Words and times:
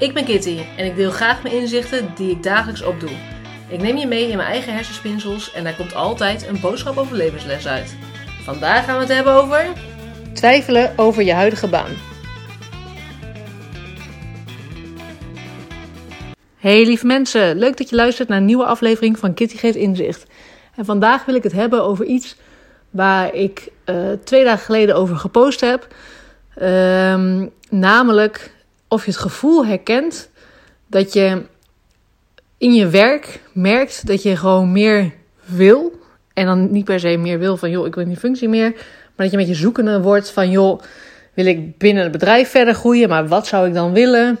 Ik 0.00 0.14
ben 0.14 0.24
Kitty 0.24 0.58
en 0.76 0.84
ik 0.86 0.96
deel 0.96 1.10
graag 1.10 1.42
mijn 1.42 1.54
inzichten 1.54 2.12
die 2.14 2.30
ik 2.30 2.42
dagelijks 2.42 2.82
opdoe. 2.82 3.10
Ik 3.68 3.80
neem 3.82 3.96
je 3.96 4.06
mee 4.06 4.28
in 4.28 4.36
mijn 4.36 4.48
eigen 4.48 4.74
hersenspinsels 4.74 5.52
en 5.52 5.64
daar 5.64 5.76
komt 5.76 5.94
altijd 5.94 6.46
een 6.46 6.60
boodschap 6.60 6.96
over 6.96 7.16
levensles 7.16 7.66
uit. 7.66 7.96
Vandaag 8.42 8.84
gaan 8.84 8.94
we 8.94 9.00
het 9.00 9.12
hebben 9.12 9.32
over. 9.32 9.66
Twijfelen 10.32 10.92
over 10.96 11.22
je 11.22 11.32
huidige 11.32 11.68
baan. 11.68 11.90
Hey 16.56 16.84
lieve 16.84 17.06
mensen, 17.06 17.58
leuk 17.58 17.76
dat 17.76 17.88
je 17.88 17.96
luistert 17.96 18.28
naar 18.28 18.38
een 18.38 18.44
nieuwe 18.44 18.66
aflevering 18.66 19.18
van 19.18 19.34
Kitty 19.34 19.56
Geeft 19.56 19.76
Inzicht. 19.76 20.26
En 20.76 20.84
vandaag 20.84 21.24
wil 21.24 21.34
ik 21.34 21.42
het 21.42 21.52
hebben 21.52 21.84
over 21.84 22.04
iets 22.04 22.36
waar 22.90 23.34
ik 23.34 23.68
uh, 23.86 23.96
twee 24.24 24.44
dagen 24.44 24.64
geleden 24.64 24.94
over 24.94 25.16
gepost 25.16 25.60
heb. 25.60 25.86
Uh, 26.62 27.44
namelijk 27.70 28.58
of 28.90 29.04
je 29.04 29.10
het 29.10 29.20
gevoel 29.20 29.66
herkent 29.66 30.30
dat 30.86 31.12
je 31.12 31.42
in 32.58 32.74
je 32.74 32.88
werk 32.88 33.40
merkt 33.52 34.06
dat 34.06 34.22
je 34.22 34.36
gewoon 34.36 34.72
meer 34.72 35.12
wil. 35.44 35.92
En 36.34 36.46
dan 36.46 36.72
niet 36.72 36.84
per 36.84 37.00
se 37.00 37.16
meer 37.16 37.38
wil 37.38 37.56
van 37.56 37.70
joh, 37.70 37.86
ik 37.86 37.94
wil 37.94 38.04
die 38.04 38.16
functie 38.16 38.48
meer. 38.48 38.70
Maar 38.70 39.28
dat 39.28 39.30
je 39.30 39.36
met 39.36 39.48
je 39.48 39.54
zoekende 39.54 40.00
wordt 40.00 40.30
van 40.30 40.50
joh, 40.50 40.80
wil 41.34 41.46
ik 41.46 41.78
binnen 41.78 42.02
het 42.02 42.12
bedrijf 42.12 42.50
verder 42.50 42.74
groeien, 42.74 43.08
maar 43.08 43.28
wat 43.28 43.46
zou 43.46 43.68
ik 43.68 43.74
dan 43.74 43.92
willen? 43.92 44.38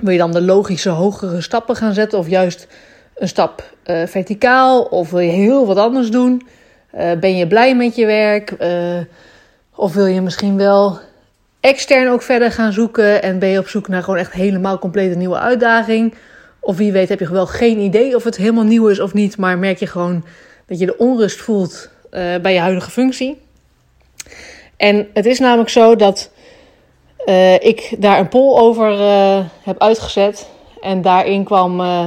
Wil 0.00 0.12
je 0.12 0.18
dan 0.18 0.32
de 0.32 0.42
logische 0.42 0.88
hogere 0.88 1.40
stappen 1.40 1.76
gaan 1.76 1.94
zetten 1.94 2.18
of 2.18 2.28
juist 2.28 2.66
een 3.14 3.28
stap 3.28 3.72
uh, 3.86 4.06
verticaal? 4.06 4.82
Of 4.82 5.10
wil 5.10 5.20
je 5.20 5.30
heel 5.30 5.66
wat 5.66 5.76
anders 5.76 6.10
doen? 6.10 6.46
Uh, 6.94 7.12
ben 7.20 7.36
je 7.36 7.46
blij 7.46 7.76
met 7.76 7.96
je 7.96 8.06
werk? 8.06 8.54
Uh, 8.60 8.98
of 9.74 9.94
wil 9.94 10.06
je 10.06 10.20
misschien 10.20 10.56
wel 10.56 10.98
extern 11.60 12.08
ook 12.08 12.22
verder 12.22 12.52
gaan 12.52 12.72
zoeken 12.72 13.22
en 13.22 13.38
ben 13.38 13.48
je 13.48 13.58
op 13.58 13.68
zoek 13.68 13.88
naar 13.88 14.02
gewoon 14.02 14.18
echt 14.18 14.32
helemaal 14.32 14.78
compleet 14.78 15.12
een 15.12 15.18
nieuwe 15.18 15.38
uitdaging? 15.38 16.14
Of 16.60 16.76
wie 16.76 16.92
weet 16.92 17.08
heb 17.08 17.18
je 17.18 17.30
wel 17.30 17.46
geen 17.46 17.78
idee 17.78 18.16
of 18.16 18.24
het 18.24 18.36
helemaal 18.36 18.64
nieuw 18.64 18.88
is 18.88 19.00
of 19.00 19.14
niet, 19.14 19.36
maar 19.36 19.58
merk 19.58 19.78
je 19.78 19.86
gewoon 19.86 20.24
dat 20.66 20.78
je 20.78 20.86
de 20.86 20.96
onrust 20.96 21.40
voelt 21.40 21.90
bij 22.42 22.52
je 22.52 22.60
huidige 22.60 22.90
functie? 22.90 23.38
En 24.76 25.08
het 25.12 25.26
is 25.26 25.38
namelijk 25.38 25.68
zo 25.68 25.96
dat 25.96 26.30
uh, 27.26 27.54
ik 27.54 27.94
daar 27.98 28.18
een 28.18 28.28
poll 28.28 28.58
over 28.58 28.92
uh, 28.92 29.38
heb 29.62 29.78
uitgezet. 29.78 30.48
En 30.80 31.02
daarin 31.02 31.44
kwam 31.44 31.80
uh, 31.80 32.06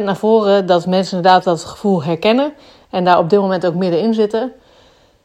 60% 0.00 0.02
naar 0.02 0.16
voren 0.16 0.66
dat 0.66 0.86
mensen 0.86 1.16
inderdaad 1.16 1.44
dat 1.44 1.64
gevoel 1.64 2.02
herkennen. 2.02 2.52
En 2.90 3.04
daar 3.04 3.18
op 3.18 3.30
dit 3.30 3.40
moment 3.40 3.66
ook 3.66 3.74
middenin 3.74 4.14
zitten. 4.14 4.52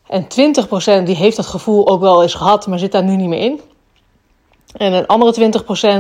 En 0.07 0.23
20% 0.23 1.03
die 1.03 1.15
heeft 1.15 1.35
dat 1.35 1.45
gevoel 1.45 1.87
ook 1.87 2.01
wel 2.01 2.21
eens 2.21 2.33
gehad, 2.33 2.67
maar 2.67 2.79
zit 2.79 2.91
daar 2.91 3.03
nu 3.03 3.15
niet 3.15 3.29
meer 3.29 3.39
in. 3.39 3.61
En 4.77 4.93
een 4.93 5.07
andere 5.07 5.51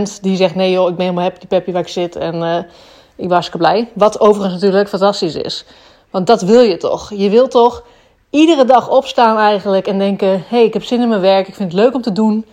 20% 0.07 0.21
die 0.21 0.35
zegt: 0.35 0.55
nee 0.55 0.71
joh, 0.71 0.89
ik 0.89 0.95
ben 0.95 1.05
helemaal 1.05 1.29
happy 1.29 1.47
peppy 1.47 1.71
waar 1.71 1.81
ik 1.81 1.87
zit. 1.87 2.15
En 2.15 2.67
ik 3.15 3.29
was 3.29 3.49
blij. 3.49 3.91
Wat 3.93 4.19
overigens 4.19 4.53
natuurlijk 4.53 4.89
fantastisch 4.89 5.35
is. 5.35 5.65
Want 6.09 6.27
dat 6.27 6.41
wil 6.41 6.61
je 6.61 6.77
toch? 6.77 7.13
Je 7.13 7.29
wilt 7.29 7.51
toch 7.51 7.83
iedere 8.29 8.65
dag 8.65 8.89
opstaan 8.89 9.37
eigenlijk 9.37 9.87
en 9.87 9.97
denken: 9.97 10.29
hé, 10.29 10.43
hey, 10.47 10.63
ik 10.63 10.73
heb 10.73 10.83
zin 10.83 11.01
in 11.01 11.09
mijn 11.09 11.21
werk, 11.21 11.47
ik 11.47 11.55
vind 11.55 11.71
het 11.71 11.81
leuk 11.81 11.93
om 11.93 12.01
te 12.01 12.11
doen. 12.11 12.45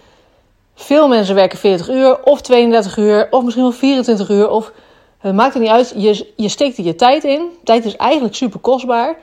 Veel 0.75 1.09
mensen 1.09 1.35
werken 1.35 1.59
40 1.59 1.89
uur 1.89 2.23
of 2.23 2.41
32 2.41 2.97
uur 2.97 3.27
of 3.31 3.43
misschien 3.43 3.65
wel 3.65 3.73
24 3.73 4.29
uur. 4.29 4.49
Of, 4.49 4.73
het 5.19 5.35
maakt 5.35 5.55
er 5.55 5.61
niet 5.61 5.71
uit, 5.71 5.95
je, 5.97 6.33
je 6.37 6.49
steekt 6.49 6.79
er 6.79 6.85
je 6.85 6.95
tijd 6.95 7.25
in. 7.25 7.49
Tijd 7.65 7.85
is 7.85 7.97
eigenlijk 7.97 8.35
super 8.35 8.61
kostbaar. 8.61 9.17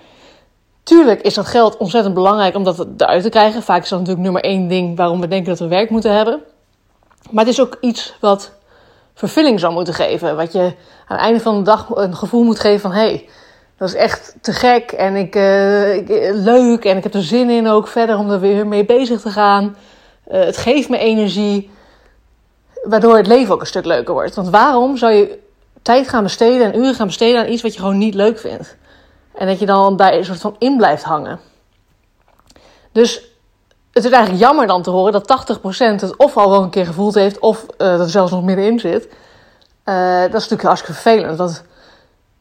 Tuurlijk 0.90 1.22
is 1.22 1.34
dat 1.34 1.48
geld 1.48 1.78
ontzettend 1.78 2.14
belangrijk 2.14 2.56
om 2.56 2.64
dat 2.64 2.86
eruit 2.98 3.24
te 3.24 3.30
krijgen. 3.30 3.64
Vaak 3.64 3.84
is 3.84 3.90
dat 3.90 4.00
natuurlijk 4.00 4.26
nummer 4.26 4.44
één 4.44 4.68
ding 4.68 4.98
waarom 4.98 5.22
we 5.22 5.28
denken 5.28 5.50
dat 5.50 5.60
we 5.60 5.68
werk 5.68 5.90
moeten 5.90 6.16
hebben. 6.16 6.42
Maar 7.32 7.46
het 7.46 7.54
is 7.54 7.62
ook 7.62 7.78
iets 7.82 8.16
wat 8.20 8.52
vervulling 9.14 9.60
zou 9.60 9.74
moeten 9.74 9.94
geven. 9.94 10.36
Wat 10.36 10.52
je 10.52 10.60
aan 10.60 11.18
het 11.18 11.20
einde 11.20 11.40
van 11.40 11.58
de 11.58 11.62
dag 11.62 11.90
een 11.90 12.16
gevoel 12.16 12.44
moet 12.44 12.60
geven 12.60 12.80
van... 12.80 12.92
hé, 12.92 13.00
hey, 13.00 13.30
dat 13.78 13.88
is 13.88 13.96
echt 13.96 14.36
te 14.42 14.54
gek 14.54 14.92
en 14.92 15.16
ik, 15.16 15.36
uh, 15.36 15.96
ik, 15.96 16.08
leuk 16.34 16.86
en 16.86 16.98
ik 16.98 17.04
heb 17.04 17.14
er 17.14 17.24
zin 17.24 17.50
in 17.50 17.68
ook 17.68 17.88
verder 17.88 18.18
om 18.18 18.32
er 18.32 18.40
weer 18.40 18.68
mee 18.68 18.86
bezig 18.86 19.22
te 19.22 19.30
gaan. 19.30 19.76
Uh, 20.32 20.44
het 20.44 20.58
geeft 20.58 20.90
me 20.90 20.98
energie, 20.98 21.70
waardoor 22.84 23.18
het 23.18 23.28
leven 23.28 23.54
ook 23.54 23.62
een 23.62 23.68
stuk 23.68 23.86
leuker 23.86 24.14
wordt. 24.14 24.36
Want 24.36 24.50
waarom 24.50 24.98
zou 24.98 25.14
je 25.14 25.40
tijd 25.82 26.10
gaan 26.10 26.24
besteden 26.24 26.74
en 26.74 26.80
uren 26.80 26.96
gaan 26.96 27.08
besteden 27.08 27.42
aan 27.42 27.52
iets 27.52 27.62
wat 27.62 27.74
je 27.74 27.80
gewoon 27.80 27.98
niet 27.98 28.14
leuk 28.14 28.40
vindt? 28.40 28.78
En 29.34 29.48
dat 29.48 29.60
je 29.60 29.66
dan 29.66 29.96
daar 29.96 30.14
een 30.14 30.26
soort 30.26 30.40
van 30.40 30.56
in 30.58 30.78
blijft 30.78 31.04
hangen. 31.04 31.40
Dus 32.92 33.30
het 33.92 34.06
is 34.06 34.12
eigenlijk 34.12 34.44
jammer 34.44 34.68
dan 34.68 34.82
te 34.82 34.90
horen 34.90 35.12
dat 35.12 35.58
80% 35.58 35.60
het 35.78 36.16
of 36.18 36.38
al 36.38 36.50
wel 36.50 36.64
een 36.64 36.70
keer 36.70 36.86
gevoeld 36.86 37.16
heeft, 37.16 37.40
of 37.40 37.64
uh, 37.64 37.68
dat 37.78 38.00
er 38.00 38.10
zelfs 38.10 38.32
nog 38.32 38.44
middenin 38.44 38.80
zit. 38.80 39.10
dat 39.84 40.26
is 40.26 40.32
natuurlijk 40.32 40.62
hartstikke 40.62 41.02
vervelend, 41.02 41.38
want 41.38 41.64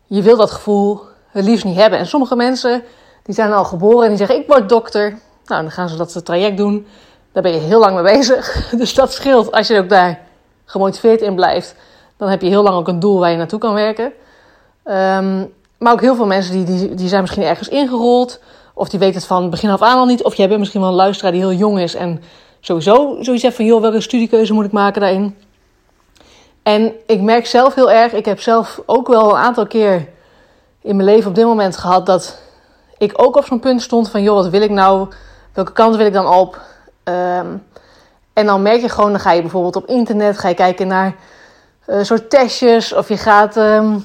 je 0.06 0.22
wil 0.22 0.37
dat 0.37 0.50
gevoel 0.50 1.00
het 1.31 1.44
liefst 1.44 1.65
niet 1.65 1.77
hebben. 1.77 1.98
En 1.98 2.06
sommige 2.06 2.37
mensen 2.37 2.82
die 3.22 3.34
zijn 3.34 3.53
al 3.53 3.65
geboren 3.65 4.03
en 4.03 4.09
die 4.09 4.19
zeggen: 4.19 4.37
Ik 4.37 4.47
word 4.47 4.69
dokter. 4.69 5.19
Nou, 5.44 5.62
dan 5.62 5.71
gaan 5.71 5.88
ze 5.88 5.97
dat 5.97 6.25
traject 6.25 6.56
doen. 6.56 6.87
Daar 7.32 7.43
ben 7.43 7.53
je 7.53 7.59
heel 7.59 7.78
lang 7.78 7.94
mee 7.94 8.16
bezig. 8.16 8.69
Dus 8.78 8.94
dat 8.94 9.12
scheelt 9.12 9.53
als 9.53 9.69
je 9.69 9.78
ook 9.78 9.88
daar 9.88 10.21
gemotiveerd 10.65 11.21
in 11.21 11.34
blijft. 11.34 11.75
Dan 12.16 12.28
heb 12.28 12.43
je 12.43 12.48
heel 12.48 12.62
lang 12.62 12.77
ook 12.77 12.88
een 12.88 13.00
doel 13.00 13.19
waar 13.19 13.31
je 13.31 13.37
naartoe 13.37 13.59
kan 13.59 13.75
werken. 13.75 14.12
Um, 14.84 15.54
maar 15.78 15.93
ook 15.93 16.00
heel 16.00 16.15
veel 16.15 16.27
mensen 16.27 16.53
die, 16.53 16.65
die, 16.65 16.94
die 16.94 17.09
zijn 17.09 17.21
misschien 17.21 17.43
ergens 17.43 17.69
ingerold. 17.69 18.41
Of 18.75 18.89
die 18.89 18.99
weten 18.99 19.15
het 19.15 19.27
van 19.27 19.50
begin 19.50 19.71
af 19.71 19.83
aan 19.83 19.99
al 19.99 20.06
niet. 20.06 20.25
Of 20.25 20.34
je 20.34 20.43
hebt 20.43 20.59
misschien 20.59 20.81
wel 20.81 20.91
een 20.91 20.94
luisteraar 20.97 21.33
die 21.33 21.41
heel 21.41 21.53
jong 21.53 21.81
is. 21.81 21.94
En 21.94 22.22
sowieso 22.61 23.16
zoiets 23.21 23.47
van, 23.47 23.65
joh, 23.65 23.81
welke 23.81 24.00
studiekeuze 24.00 24.53
moet 24.53 24.65
ik 24.65 24.72
maken 24.72 25.00
daarin? 25.00 25.37
En 26.62 26.93
ik 27.06 27.21
merk 27.21 27.47
zelf 27.47 27.75
heel 27.75 27.91
erg, 27.91 28.12
ik 28.12 28.25
heb 28.25 28.41
zelf 28.41 28.81
ook 28.87 29.09
wel 29.09 29.31
een 29.31 29.43
aantal 29.43 29.66
keer 29.66 30.09
in 30.83 30.97
mijn 30.97 31.09
leven 31.09 31.28
op 31.28 31.34
dit 31.34 31.44
moment 31.44 31.77
gehad 31.77 32.06
dat 32.06 32.41
ik 32.99 33.12
ook 33.16 33.37
op 33.37 33.45
zo'n 33.45 33.60
punt 33.60 33.83
stond 33.83 34.10
van, 34.10 34.22
joh, 34.22 34.34
wat 34.34 34.49
wil 34.49 34.62
ik 34.62 34.71
nou? 34.71 35.09
Welke 35.53 35.72
kant 35.72 35.97
wil 35.97 36.06
ik 36.06 36.12
dan 36.12 36.27
op? 36.27 36.60
Um, 37.05 37.66
en 38.33 38.47
dan 38.47 38.62
merk 38.62 38.81
je 38.81 38.89
gewoon, 38.89 39.10
dan 39.10 39.21
ga 39.21 39.33
je 39.33 39.41
bijvoorbeeld 39.41 39.77
op 39.77 39.87
internet, 39.87 40.39
ga 40.39 40.49
je 40.49 40.55
kijken 40.55 40.87
naar 40.87 41.15
uh, 41.87 42.03
soort 42.03 42.31
testjes 42.31 42.95
of 42.95 43.09
je 43.09 43.16
gaat 43.16 43.56
um, 43.56 44.05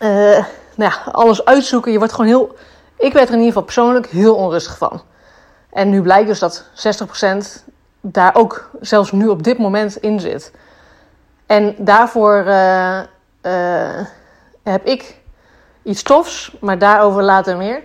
uh, 0.00 0.44
nou 0.80 0.92
ja, 0.92 1.10
alles 1.12 1.44
uitzoeken. 1.44 1.92
Je 1.92 1.98
wordt 1.98 2.12
gewoon 2.12 2.30
heel, 2.30 2.56
ik 2.96 3.12
werd 3.12 3.28
er 3.28 3.34
in 3.34 3.38
ieder 3.38 3.46
geval 3.46 3.62
persoonlijk 3.62 4.06
heel 4.06 4.34
onrustig 4.34 4.78
van. 4.78 5.02
En 5.70 5.90
nu 5.90 6.02
blijkt 6.02 6.28
dus 6.28 6.38
dat 6.38 6.64
60% 7.64 7.64
daar 8.00 8.34
ook 8.34 8.70
zelfs 8.80 9.12
nu 9.12 9.28
op 9.28 9.42
dit 9.42 9.58
moment 9.58 9.96
in 9.96 10.20
zit. 10.20 10.52
En 11.46 11.74
daarvoor 11.78 12.44
uh, 12.46 13.00
heb 14.62 14.84
ik 14.84 15.16
iets 15.82 16.02
tofs, 16.02 16.56
maar 16.60 16.78
daarover 16.78 17.22
later 17.22 17.56
meer. 17.56 17.82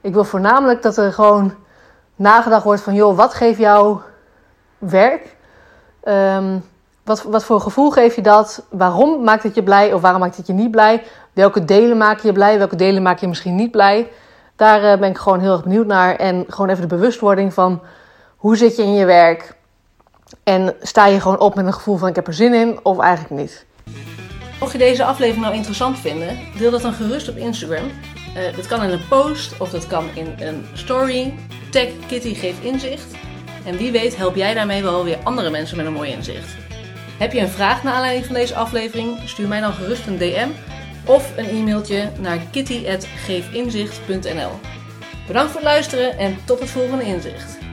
Ik 0.00 0.12
wil 0.12 0.24
voornamelijk 0.24 0.82
dat 0.82 0.96
er 0.96 1.12
gewoon 1.12 1.54
nagedacht 2.16 2.64
wordt 2.64 2.82
van, 2.82 2.94
joh, 2.94 3.16
wat 3.16 3.34
geeft 3.34 3.58
jou 3.58 4.00
werk? 4.78 5.36
Um, 6.04 6.64
wat, 7.08 7.22
wat 7.22 7.44
voor 7.44 7.60
gevoel 7.60 7.90
geef 7.90 8.14
je 8.14 8.22
dat? 8.22 8.66
Waarom 8.70 9.24
maakt 9.24 9.42
het 9.42 9.54
je 9.54 9.62
blij 9.62 9.92
of 9.92 10.00
waarom 10.00 10.20
maakt 10.20 10.36
het 10.36 10.46
je 10.46 10.52
niet 10.52 10.70
blij? 10.70 11.02
Welke 11.32 11.64
delen 11.64 11.96
maak 11.96 12.20
je 12.20 12.32
blij? 12.32 12.58
Welke 12.58 12.76
delen 12.76 13.02
maak 13.02 13.18
je 13.18 13.28
misschien 13.28 13.54
niet 13.54 13.70
blij? 13.70 14.08
Daar 14.56 14.82
uh, 14.82 15.00
ben 15.00 15.10
ik 15.10 15.18
gewoon 15.18 15.40
heel 15.40 15.52
erg 15.52 15.62
benieuwd 15.62 15.86
naar. 15.86 16.16
En 16.16 16.44
gewoon 16.48 16.70
even 16.70 16.88
de 16.88 16.94
bewustwording 16.94 17.54
van 17.54 17.82
hoe 18.36 18.56
zit 18.56 18.76
je 18.76 18.82
in 18.82 18.94
je 18.94 19.04
werk? 19.04 19.56
En 20.44 20.74
sta 20.80 21.06
je 21.06 21.20
gewoon 21.20 21.38
op 21.38 21.54
met 21.54 21.66
een 21.66 21.72
gevoel 21.72 21.96
van 21.96 22.08
ik 22.08 22.14
heb 22.14 22.26
er 22.26 22.34
zin 22.34 22.54
in 22.54 22.78
of 22.82 22.98
eigenlijk 22.98 23.40
niet? 23.40 23.66
Mocht 24.60 24.72
je 24.72 24.78
deze 24.78 25.04
aflevering 25.04 25.44
nou 25.44 25.54
interessant 25.54 25.98
vinden, 25.98 26.38
deel 26.58 26.70
dat 26.70 26.82
dan 26.82 26.92
gerust 26.92 27.28
op 27.28 27.36
Instagram. 27.36 27.84
Uh, 27.84 28.56
dat 28.56 28.66
kan 28.66 28.82
in 28.82 28.90
een 28.90 29.08
post 29.08 29.60
of 29.60 29.70
dat 29.70 29.86
kan 29.86 30.04
in 30.14 30.34
een 30.38 30.66
story. 30.74 31.34
Tag 31.70 31.88
Kitty 32.06 32.34
geeft 32.34 32.62
inzicht. 32.62 33.14
En 33.64 33.76
wie 33.76 33.92
weet 33.92 34.16
help 34.16 34.34
jij 34.34 34.54
daarmee 34.54 34.82
wel 34.82 35.04
weer 35.04 35.18
andere 35.22 35.50
mensen 35.50 35.76
met 35.76 35.86
een 35.86 35.92
mooi 35.92 36.10
inzicht. 36.10 36.56
Heb 37.18 37.32
je 37.32 37.40
een 37.40 37.48
vraag 37.48 37.82
naar 37.82 37.94
aanleiding 37.94 38.26
van 38.26 38.34
deze 38.34 38.54
aflevering? 38.54 39.18
Stuur 39.24 39.48
mij 39.48 39.60
dan 39.60 39.72
gerust 39.72 40.06
een 40.06 40.18
DM 40.18 40.48
of 41.06 41.36
een 41.36 41.48
e-mailtje 41.48 42.10
naar 42.18 42.38
kitty.geefinzicht.nl 42.50 44.50
Bedankt 45.26 45.52
voor 45.52 45.60
het 45.60 45.70
luisteren 45.70 46.18
en 46.18 46.36
tot 46.44 46.60
het 46.60 46.70
volgende 46.70 47.04
inzicht. 47.04 47.67